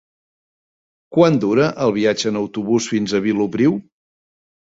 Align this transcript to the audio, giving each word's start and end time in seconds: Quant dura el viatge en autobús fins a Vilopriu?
Quant 1.17 1.37
dura 1.43 1.67
el 1.85 1.93
viatge 1.97 2.31
en 2.31 2.41
autobús 2.41 2.89
fins 2.93 3.13
a 3.19 3.23
Vilopriu? 3.29 3.77